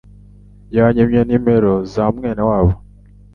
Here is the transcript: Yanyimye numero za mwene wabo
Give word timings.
Yanyimye 0.77 1.19
numero 1.29 1.73
za 1.93 2.03
mwene 2.15 2.41
wabo 2.49 2.73